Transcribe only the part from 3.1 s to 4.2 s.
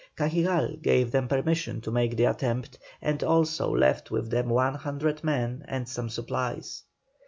also left